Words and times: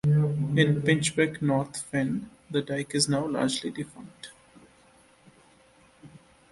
In 0.55 0.81
Pinchbeck 0.81 1.43
North 1.43 1.77
Fen, 1.91 2.27
the 2.49 2.63
dike 2.63 2.95
is 2.95 3.07
now 3.07 3.27
largely 3.27 3.69
defunct. 3.69 4.31